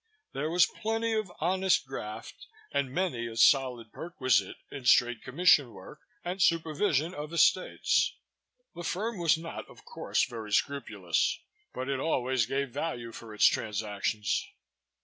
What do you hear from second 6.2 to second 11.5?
and supervision of estates. The firm was not, of course, very scrupulous